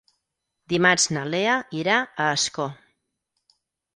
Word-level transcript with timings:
Dimarts 0.71 1.05
na 1.17 1.25
Lea 1.33 1.57
irà 1.81 1.97
a 2.05 2.31
Ascó. 2.39 2.67